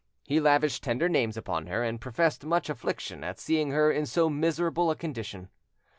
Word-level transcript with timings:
He 0.23 0.39
lavished 0.39 0.81
tender 0.81 1.07
names 1.07 1.37
upon 1.37 1.67
her, 1.67 1.83
and 1.83 2.01
professed 2.01 2.43
much 2.43 2.71
affliction 2.71 3.23
at 3.23 3.37
seeing 3.39 3.69
her 3.69 3.91
in 3.91 4.07
so 4.07 4.31
miserable 4.31 4.89
a 4.89 4.95
condition. 4.95 5.49